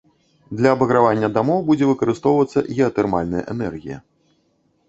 Для 0.59 0.71
абагравання 0.77 1.29
дамоў 1.35 1.59
будзе 1.67 1.89
выкарыстоўвацца 1.91 2.65
геатэрмальная 2.79 3.47
энергія. 3.55 3.97